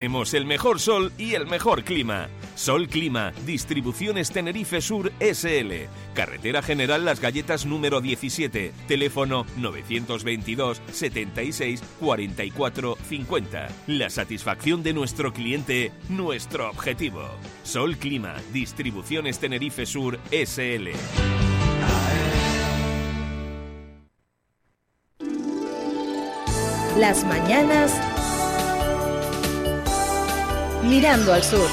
[0.00, 2.28] Tenemos el mejor sol y el mejor clima.
[2.54, 5.72] Sol Clima, Distribuciones Tenerife Sur SL.
[6.14, 8.72] Carretera General Las Galletas número 17.
[8.86, 13.68] Teléfono 922 76 44 50.
[13.88, 17.28] La satisfacción de nuestro cliente, nuestro objetivo.
[17.64, 20.90] Sol Clima, Distribuciones Tenerife Sur SL.
[27.00, 28.00] Las mañanas
[30.88, 31.68] mirando al sur.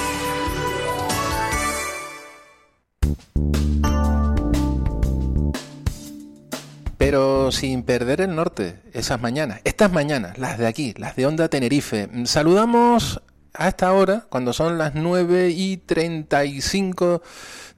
[6.97, 11.47] Pero sin perder el norte, esas mañanas, estas mañanas, las de aquí, las de Onda
[11.49, 12.09] Tenerife.
[12.25, 13.21] Saludamos
[13.53, 17.21] a esta hora, cuando son las 9 y 35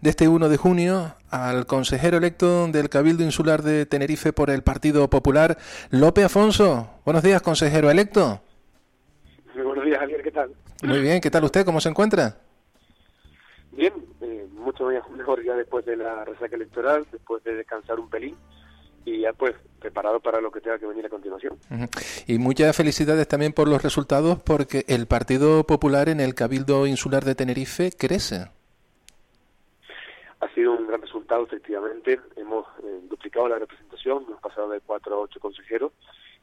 [0.01, 4.63] de este 1 de junio, al consejero electo del Cabildo Insular de Tenerife por el
[4.63, 5.57] Partido Popular,
[5.89, 6.89] Lope Afonso.
[7.05, 8.41] Buenos días, consejero electo.
[10.37, 10.53] Tal?
[10.83, 11.65] Muy bien, ¿qué tal usted?
[11.65, 12.37] ¿Cómo se encuentra?
[13.71, 14.85] Bien, eh, mucho
[15.15, 18.35] mejor ya después de la resaca electoral, después de descansar un pelín
[19.05, 21.57] y ya pues preparado para lo que tenga que venir a continuación.
[22.27, 27.23] Y muchas felicidades también por los resultados porque el Partido Popular en el Cabildo Insular
[27.23, 28.47] de Tenerife crece.
[30.39, 32.19] Ha sido un gran resultado, efectivamente.
[32.35, 35.93] Hemos eh, duplicado la representación, hemos pasado de cuatro a ocho consejeros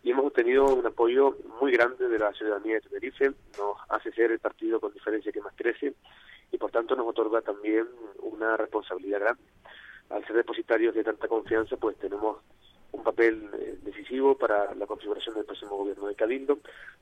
[0.04, 3.32] y hemos obtenido un apoyo muy grande de la ciudadanía de Tenerife.
[3.58, 5.94] Nos hace ser el partido con diferencia que más crece
[6.52, 7.88] y por tanto nos otorga también
[8.18, 9.42] una responsabilidad grande.
[10.10, 12.36] Al ser depositarios de tanta confianza, pues tenemos
[12.92, 16.58] un papel eh, decisivo para la configuración del próximo gobierno de Cabildo,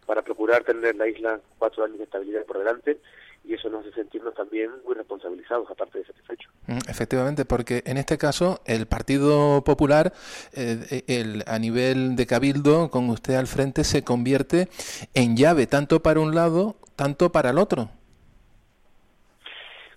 [0.06, 3.00] para procurar tener la isla cuatro años de estabilidad por delante
[3.44, 6.52] y eso nos hace sentirnos también muy responsabilizados, aparte de satisfechos.
[6.88, 10.12] Efectivamente, porque en este caso el Partido Popular,
[10.52, 14.68] eh, el, a nivel de Cabildo, con usted al frente, se convierte
[15.14, 17.90] en llave tanto para un lado, tanto para el otro.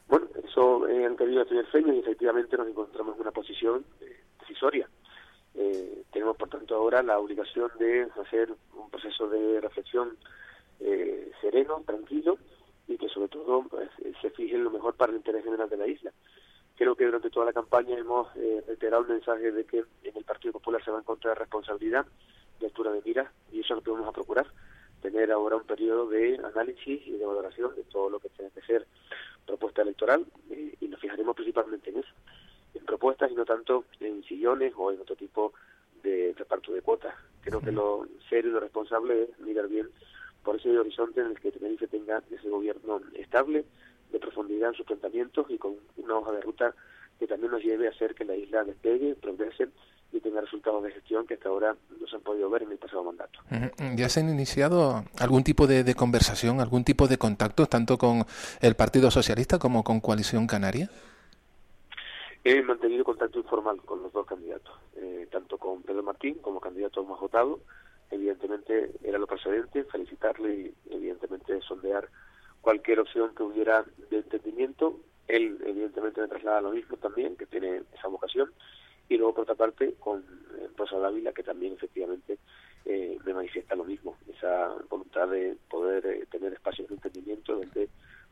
[0.07, 4.89] Bueno, eso eh, han querido sueños y efectivamente nos encontramos en una posición eh, decisoria.
[5.55, 10.17] Eh, tenemos, por tanto, ahora la obligación de hacer un proceso de reflexión
[10.79, 12.37] eh, sereno, tranquilo,
[13.15, 13.89] sobre todo pues,
[14.21, 16.11] se fije en lo mejor para el interés general de la isla.
[16.75, 20.25] Creo que durante toda la campaña hemos eh, reiterado el mensaje de que en el
[20.25, 22.05] Partido Popular se va a encontrar responsabilidad
[22.59, 24.45] de altura de mira y eso es lo que vamos a procurar,
[25.01, 28.61] tener ahora un periodo de análisis y de valoración de todo lo que tiene que
[28.61, 28.85] ser
[29.45, 32.13] propuesta electoral eh, y nos fijaremos principalmente en eso,
[32.73, 35.53] en propuestas y no tanto en sillones o en otro tipo
[36.03, 37.15] de reparto de cuotas.
[37.41, 39.89] Creo que lo serio y lo responsable es mirar bien
[40.45, 43.65] por ese horizonte en el que Tenerife tenga ese gobierno estable,
[44.11, 46.73] de profundidad en sus planteamientos y con una hoja de ruta
[47.19, 49.69] que también nos lleve a hacer que la isla despegue, progrese
[50.11, 52.77] y tenga resultados de gestión que hasta ahora no se han podido ver en el
[52.77, 53.39] pasado mandato.
[53.95, 58.25] ¿Ya se han iniciado algún tipo de, de conversación, algún tipo de contacto, tanto con
[58.61, 60.89] el Partido Socialista como con Coalición Canaria?
[62.43, 67.03] He mantenido contacto informal con los dos candidatos, eh, tanto con Pedro Martín como candidato
[67.03, 67.59] más votado.
[68.11, 72.09] Evidentemente era lo precedente, felicitarle y evidentemente sondear
[72.61, 74.99] cualquier opción que hubiera de entendimiento.
[75.27, 78.51] Él evidentemente me traslada lo mismo también, que tiene esa vocación.
[79.07, 82.39] Y luego por otra parte con eh, Rosa Dávila, que también efectivamente
[82.85, 87.89] eh, me manifiesta lo mismo, esa voluntad de poder eh, tener espacios de entendimiento donde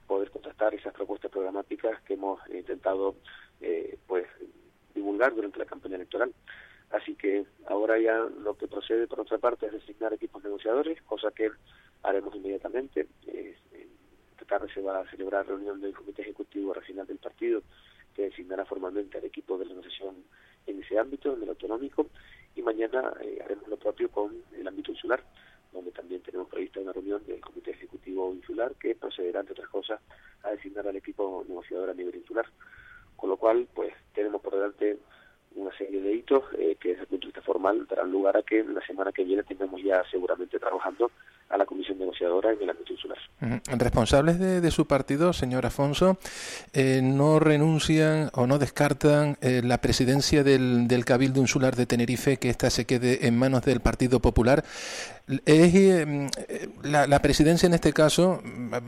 [0.08, 3.16] poder contrastar esas propuestas programáticas que hemos intentado
[3.62, 4.28] eh, pues
[4.94, 6.32] divulgar durante la campaña electoral.
[6.94, 11.32] Así que ahora ya lo que procede por otra parte es designar equipos negociadores, cosa
[11.32, 11.50] que
[12.04, 13.08] haremos inmediatamente.
[13.26, 13.58] Eh,
[14.32, 17.64] esta tarde se va a celebrar reunión del Comité Ejecutivo Regional del Partido,
[18.14, 20.24] que designará formalmente al equipo de negociación
[20.68, 22.12] en ese ámbito, en el autonómico,
[22.56, 25.24] y mañana eh, haremos lo propio con el ámbito insular,
[25.72, 30.00] donde también tenemos prevista una reunión del Comité Ejecutivo Insular, que procederá, entre otras cosas,
[30.44, 32.46] a designar al equipo negociador a nivel insular.
[33.16, 35.00] Con lo cual, pues tenemos por delante
[35.56, 38.44] una serie de hitos eh, que desde el punto de vista formal darán lugar a
[38.44, 41.12] que la semana que viene tengamos ya seguramente trabajando
[41.50, 43.18] a la comisión negociadora en el ámbito insular.
[43.78, 46.18] Responsables de, su partido, señor Afonso,
[46.74, 52.38] eh, no renuncian o no descartan eh, la presidencia del, del, Cabildo Insular de Tenerife,
[52.38, 54.64] que ésta se quede en manos del Partido Popular.
[55.46, 56.30] Es, eh,
[56.84, 58.42] la, la, presidencia en este caso,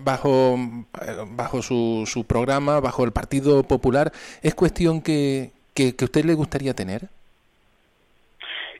[0.03, 0.57] bajo,
[1.27, 4.11] bajo su, su programa, bajo el Partido Popular,
[4.41, 7.09] ¿es cuestión que, que, que usted le gustaría tener?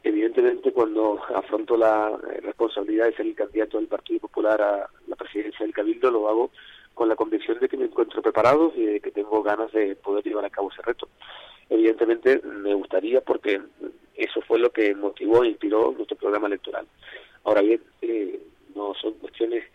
[0.04, 5.16] Evidentemente, cuando afronto la eh, responsabilidad de ser el candidato del Partido Popular a la
[5.16, 6.52] presidencia del Cabildo, lo hago
[6.94, 10.24] con la convicción de que me encuentro preparado y de que tengo ganas de poder
[10.24, 11.10] llevar a cabo ese reto.
[11.70, 13.60] Evidentemente, me gustaría porque
[14.16, 16.86] eso fue lo que motivó e inspiró nuestro programa electoral.
[17.44, 18.40] Ahora bien, eh,
[18.74, 19.66] no son cuestiones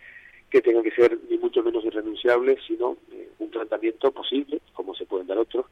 [0.48, 5.06] que tengan que ser ni mucho menos irrenunciables, sino eh, un tratamiento posible, como se
[5.06, 5.66] pueden dar otros,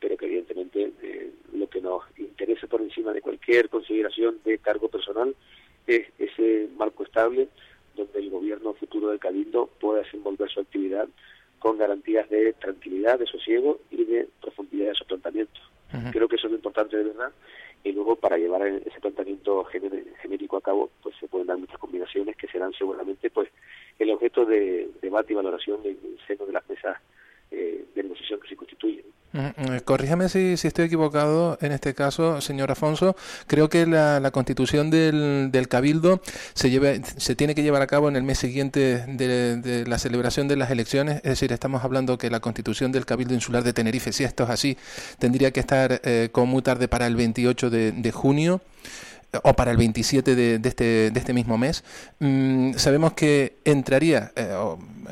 [0.00, 4.88] pero que evidentemente eh, lo que nos interesa por encima de cualquier consideración de cargo
[4.88, 5.34] personal
[5.86, 7.48] es ese marco estable
[7.96, 11.08] donde el gobierno futuro del Cabildo pueda desenvolver su actividad
[11.58, 15.62] con garantías de tranquilidad, de sosiego y de profundidad de su planteamientos.
[16.12, 17.32] Creo que eso es lo importante de verdad
[17.82, 22.36] y luego para llevar ese planteamiento genérico a cabo pues se pueden dar muchas combinaciones
[22.36, 23.48] que serán seguramente pues
[23.98, 26.98] el objeto de debate y valoración en el seno de las mesas
[27.50, 29.04] eh, de negociación que se constituyen.
[29.32, 33.14] Mm, mm, corríjame si, estoy equivocado en este caso, señor Afonso.
[33.46, 36.22] Creo que la, la constitución del, del, Cabildo
[36.54, 40.48] se, lleve, se tiene que llevar a cabo en el mes siguiente de, la celebración
[40.48, 41.16] de las elecciones.
[41.16, 44.50] Es decir, estamos hablando que la constitución del Cabildo Insular de Tenerife, si esto es
[44.50, 44.78] así,
[45.18, 48.62] tendría que estar eh, como muy tarde para el 28 de, de junio
[49.42, 51.84] o para el 27 de, este, de este mismo mes,
[52.18, 54.54] mmm, sabemos que entraría, eh,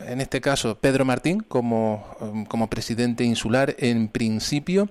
[0.06, 2.06] en este caso, Pedro Martín como,
[2.48, 4.88] como presidente insular en principio.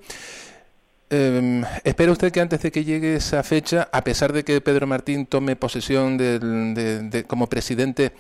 [1.10, 4.88] Eh, ¿Espera usted que antes de que llegue esa fecha, a pesar de que Pedro
[4.88, 8.12] Martín tome posesión de, como presidente,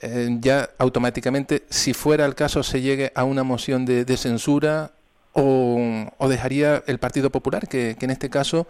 [0.00, 4.92] eh, ya automáticamente, si fuera el caso, se llegue a una moción de censura
[5.32, 8.66] o, dejaría el Partido Popular, que, que en este caso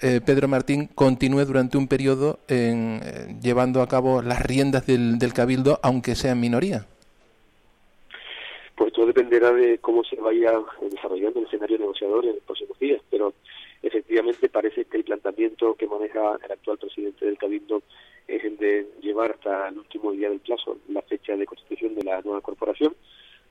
[0.00, 5.18] eh, Pedro Martín continúe durante un periodo en, eh, llevando a cabo las riendas del,
[5.18, 6.86] del, Cabildo, aunque sea en minoría?
[8.76, 10.52] Pues todo dependerá de cómo se vaya
[10.90, 13.34] desarrollando el escenario negociador en los próximos días, pero
[13.82, 17.82] efectivamente parece que el planteamiento que maneja el actual presidente del Cabildo
[18.28, 22.04] es el de llevar hasta el último día del plazo la fecha de constitución de
[22.04, 22.94] la nueva corporación,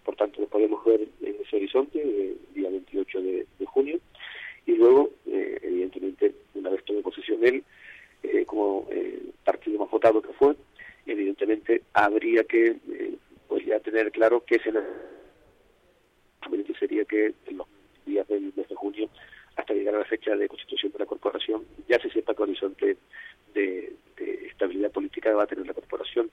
[0.10, 4.00] por tanto, lo podemos ver en ese horizonte, el día 28 de, junio.
[4.66, 7.64] Y luego, eh, evidentemente, una vez tome posesión él,
[8.24, 10.56] eh, como eh, partido más votado que fue,
[11.06, 13.14] evidentemente habría que eh,
[13.48, 14.72] pues ya tener claro qué se
[16.80, 17.68] sería que en los
[18.08, 19.10] días del mes de junio,
[19.58, 22.98] hasta llegar a la fecha de constitución de la corporación, ya se sepa qué horizonte
[23.54, 26.32] de, de estabilidad política va a tener la corporación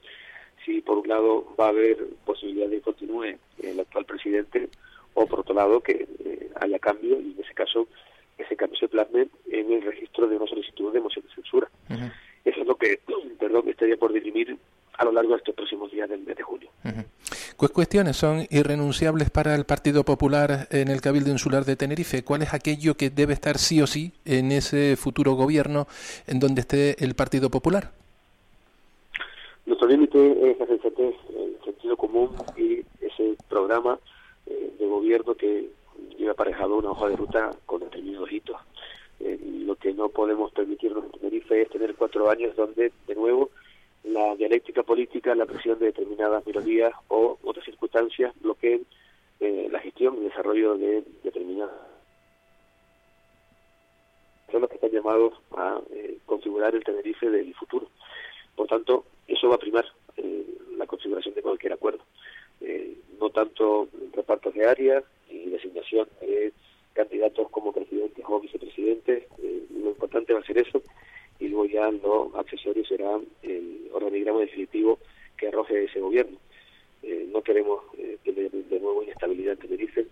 [0.66, 1.96] si por un lado va a haber
[2.26, 4.68] posibilidad de que continúe el actual presidente
[5.14, 7.86] o por otro lado que eh, haya cambio y en ese caso
[8.36, 11.68] ese cambio se plasme en el registro de una solicitud de moción de censura.
[11.88, 12.12] Uh -huh.
[12.44, 13.00] Eso es lo que,
[13.38, 14.58] perdón, estaría por dirimir
[14.98, 16.68] a lo largo de estos próximos días del mes de junio.
[16.84, 17.04] Uh -huh.
[17.58, 22.22] ¿Qué cuestiones son irrenunciables para el Partido Popular en el Cabildo Insular de Tenerife?
[22.22, 25.86] ¿Cuál es aquello que debe estar sí o sí en ese futuro gobierno
[26.26, 27.92] en donde esté el Partido Popular?
[29.64, 33.98] Nuestro es la sensatez, el sentido común y ese programa
[34.46, 35.70] eh, de gobierno que
[36.16, 38.56] lleva aparejado una hoja de ruta con determinados hitos.
[39.20, 43.50] Eh, lo que no podemos permitirnos en Tenerife es tener cuatro años donde, de nuevo,
[44.04, 48.86] la dialéctica política, la presión de determinadas minorías o otras circunstancias bloqueen
[49.40, 51.74] eh, la gestión y desarrollo de determinadas.
[54.50, 57.88] Son los que están llamados a eh, configurar el Tenerife del futuro.
[58.54, 59.84] Por tanto, eso va a primar
[60.76, 62.04] la configuración de cualquier acuerdo.
[62.60, 66.52] Eh, no tanto repartos de áreas y designación de
[66.94, 70.82] candidatos como presidentes o vicepresidentes, eh, lo importante va a ser eso,
[71.38, 74.98] y luego ya lo accesorio será el organigrama definitivo
[75.36, 76.38] que arroje ese gobierno.
[77.02, 80.06] Eh, no queremos eh, tener de nuevo inestabilidad en Tenerife,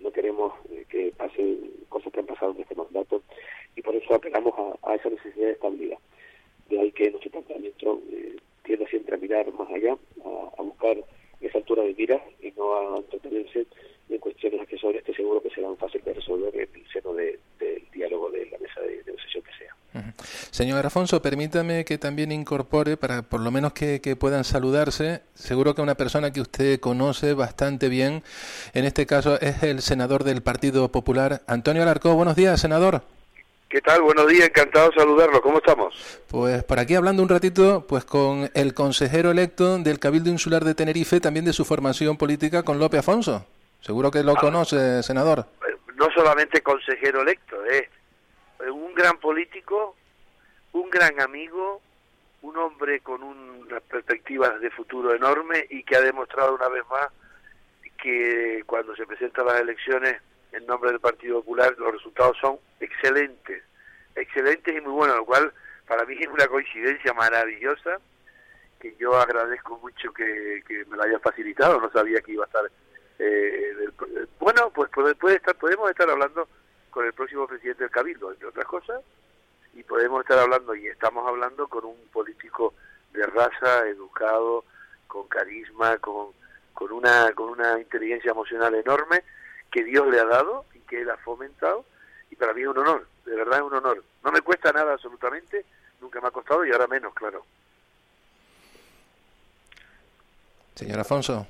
[0.00, 3.22] no queremos eh, que pasen cosas que han pasado en este mandato,
[3.76, 5.98] y por eso apelamos a, a esa necesidad de estabilidad.
[6.68, 10.96] De ahí que nuestro planteamiento eh, tiende siempre a mirar más a, buscar
[11.40, 13.66] esa altura de mira y no a entretenerse
[14.08, 17.66] en cuestiones accesorias que seguro que serán fáciles de resolver en el seno del de,
[17.66, 20.14] de diálogo de la mesa de negociación que sea.
[20.50, 25.74] Señor Afonso, permítame que también incorpore, para por lo menos que, que, puedan saludarse, seguro
[25.74, 28.22] que una persona que usted conoce bastante bien,
[28.72, 32.14] en este caso es el senador del Partido Popular, Antonio Alarcó.
[32.14, 33.02] Buenos días, senador.
[33.74, 34.02] ¿Qué tal?
[34.02, 35.42] Buenos días, encantado de saludarlo.
[35.42, 36.20] ¿Cómo estamos?
[36.30, 40.76] Pues por aquí hablando un ratito, pues con el consejero electo del Cabildo Insular de
[40.76, 43.44] Tenerife, también de su formación política, con López Afonso.
[43.80, 44.40] Seguro que lo Ah.
[44.40, 45.46] conoce, senador.
[45.96, 47.88] No solamente consejero electo, es
[48.72, 49.96] un gran político,
[50.70, 51.80] un gran amigo,
[52.42, 57.08] un hombre con unas perspectivas de futuro enorme y que ha demostrado una vez más
[58.00, 60.22] que cuando se presentan las elecciones
[60.56, 63.62] en nombre del Partido Popular los resultados son excelentes,
[64.14, 65.52] excelentes y muy buenos, lo cual
[65.86, 67.98] para mí es una coincidencia maravillosa
[68.80, 72.64] que yo agradezco mucho que, me la haya facilitado, no sabía que iba a estar
[73.18, 76.48] eh, del- bueno, pues puede, puede estar, podemos estar hablando
[76.90, 79.00] con el próximo presidente del Cabildo, entre otras cosas,
[79.72, 82.74] y podemos estar hablando, y estamos hablando con un político
[83.12, 84.64] de raza, educado,
[85.06, 86.28] con carisma, con,
[86.74, 89.22] con, una, con una inteligencia emocional enorme
[89.74, 91.84] que Dios le ha dado y que él ha fomentado,
[92.30, 94.04] y para mí es un honor, de verdad es un honor.
[94.22, 95.64] No me cuesta nada absolutamente,
[96.00, 97.44] nunca me ha costado y ahora menos, claro.
[100.74, 101.46] Señor Afonso.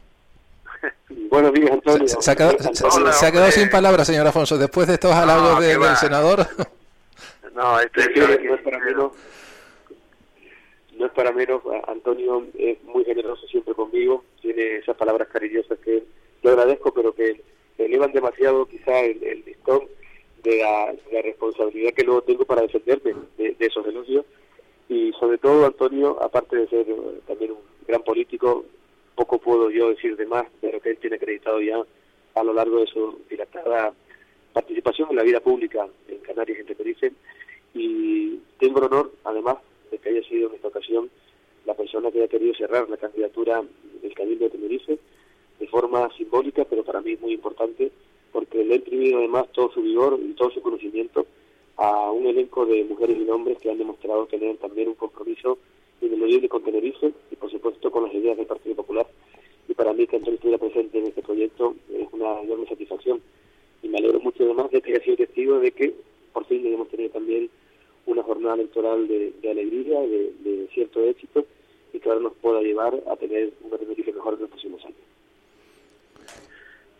[1.30, 2.08] Buenos días, Antonio.
[2.08, 3.60] Se, se ha quedado, se- se- Hola, se ha quedado hombre.
[3.60, 6.46] sin palabras, señor Afonso, después de estos halagos de- del senador.
[7.54, 9.12] No, este Es que sabe que no es para menos,
[10.94, 16.02] no es para menos, Antonio es muy generoso siempre conmigo, tiene esas palabras cariñosas que
[16.42, 17.40] lo agradezco, pero que
[18.04, 19.82] elevan demasiado quizá el, el listón
[20.42, 24.24] de la, de la responsabilidad que luego tengo para defenderme de, de esos elogios.
[24.88, 27.58] Y sobre todo, Antonio, aparte de ser eh, también un
[27.88, 28.64] gran político,
[29.14, 31.82] poco puedo yo decir de más de lo que él tiene acreditado ya
[32.34, 33.94] a lo largo de su dilatada
[34.52, 37.12] participación en la vida pública en Canarias y en Tenerife
[37.74, 39.56] y tengo el honor, además,
[39.90, 41.10] de que haya sido en esta ocasión
[41.64, 43.62] la persona que haya querido cerrar la candidatura
[44.02, 44.98] del Cabildo de Tenerife
[45.64, 47.90] de forma simbólica, pero para mí es muy importante,
[48.32, 51.26] porque le ha imprimido además todo su vigor y todo su conocimiento
[51.78, 55.56] a un elenco de mujeres y hombres que han demostrado tener también un compromiso
[56.02, 59.06] ineludible con Tenerife y, por supuesto, con las ideas del Partido Popular.
[59.66, 63.22] Y para mí que Antonio estuviera presente en este proyecto es una enorme satisfacción.
[63.82, 65.94] Y me alegro mucho además de que haya sido testigo de que
[66.34, 67.48] por fin hemos tenido también
[68.04, 71.46] una jornada electoral de, de alegría, de, de cierto éxito,
[71.94, 74.63] y que ahora nos pueda llevar a tener una Tenerife mejor próximos años.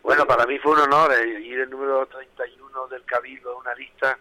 [0.04, 4.18] Bueno, para mí fue un honor eh, ir el número 31 del Cabildo, una lista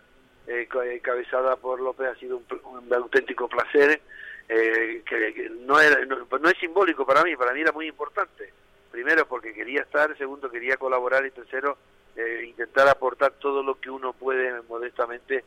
[0.47, 4.01] eh, co- encabezada por López, ha sido un, un auténtico placer,
[4.47, 8.53] eh, que, no, era, no, no es simbólico para mí, para mí era muy importante.
[8.91, 11.77] Primero porque quería estar, segundo quería colaborar y tercero
[12.15, 15.43] eh, intentar aportar todo lo que uno puede modestamente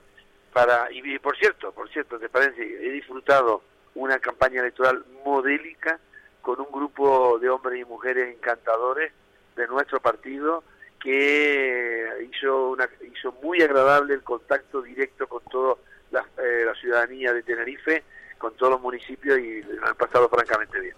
[0.52, 0.92] para...
[0.92, 3.62] Y, y por cierto, por cierto, te parece, he disfrutado
[3.94, 5.98] una campaña electoral modélica
[6.42, 9.12] con un grupo de hombres y mujeres encantadores
[9.56, 10.62] de nuestro partido
[11.02, 15.76] que hizo una hizo muy agradable el contacto directo con toda
[16.10, 18.04] la, eh, la ciudadanía de Tenerife,
[18.38, 20.94] con todos los municipios y lo han pasado francamente bien.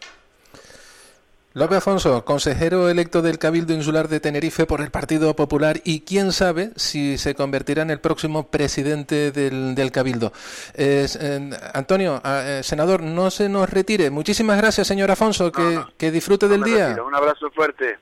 [1.54, 6.30] López Afonso, consejero electo del Cabildo Insular de Tenerife por el Partido Popular y quién
[6.30, 10.32] sabe si se convertirá en el próximo presidente del, del Cabildo.
[10.74, 14.10] Eh, eh, Antonio, eh, senador, no se nos retire.
[14.10, 16.86] Muchísimas gracias, señor Afonso, que, que disfrute No del día.
[16.88, 17.06] retiro.
[17.06, 17.98] Un abrazo fuerte.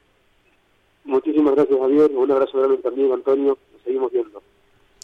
[1.06, 2.10] Muchísimas gracias, Javier.
[2.14, 3.56] Un abrazo grande también, Antonio.
[3.72, 4.42] Nos seguimos viendo.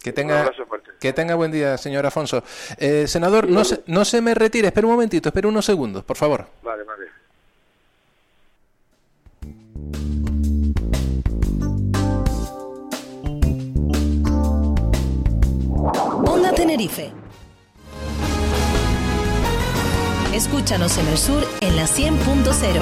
[0.03, 0.91] Que Un tenga, abrazo fuerte.
[0.99, 2.43] que tenga buen día, señor Afonso.
[2.77, 6.17] Eh, senador, no se, no se me retire, espera un momentito, espera unos segundos, por
[6.17, 6.45] favor.
[6.61, 7.05] Vale, vale.
[16.25, 17.11] Onda Tenerife.
[20.33, 22.81] Escúchanos en el sur en la 100.0.